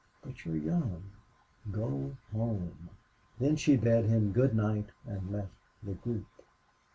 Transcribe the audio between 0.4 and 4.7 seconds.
you're young.... GO HOME!" Then she bade him good